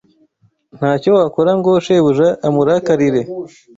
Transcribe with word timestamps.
Ntacyo 0.77 1.09
wakora 1.17 1.51
ngo 1.59 1.71
shebuja 1.85 2.27
amurakarire 2.47 3.21